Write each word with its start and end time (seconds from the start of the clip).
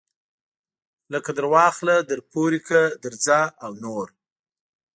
لکه 1.13 1.29
درواخله 1.37 1.95
درپورې 2.09 2.59
کړه 2.67 2.85
درځه 3.03 3.39
او 3.63 3.71
نور. 3.83 4.07